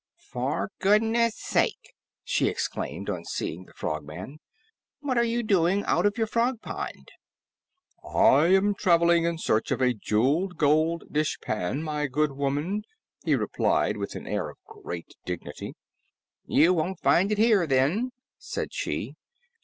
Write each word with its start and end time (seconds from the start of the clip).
"For 0.31 0.71
goodness 0.79 1.37
sake!" 1.37 1.93
she 2.23 2.47
exclaimed 2.47 3.07
on 3.07 3.23
seeing 3.23 3.65
the 3.65 3.73
Frogman. 3.75 4.39
"What 4.99 5.15
are 5.19 5.23
you 5.23 5.43
doing 5.43 5.83
out 5.85 6.07
of 6.07 6.17
your 6.17 6.25
frog 6.25 6.59
pond?" 6.59 7.11
"I 8.03 8.47
am 8.47 8.73
traveling 8.73 9.25
in 9.25 9.37
search 9.37 9.69
of 9.69 9.79
a 9.79 9.93
jeweled 9.93 10.57
gold 10.57 11.03
dishpan, 11.13 11.83
my 11.83 12.07
good 12.07 12.31
woman," 12.31 12.81
he 13.23 13.35
replied 13.35 13.95
with 13.97 14.15
an 14.15 14.25
air 14.25 14.49
of 14.49 14.57
great 14.65 15.13
dignity. 15.23 15.75
"You 16.47 16.73
won't 16.73 16.99
find 17.01 17.31
it 17.31 17.37
here, 17.37 17.67
then," 17.67 18.09
said 18.39 18.73
she. 18.73 19.13